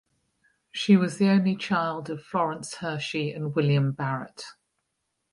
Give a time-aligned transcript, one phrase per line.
[0.71, 4.45] She was the only child of Florence Hershey and William Barrett.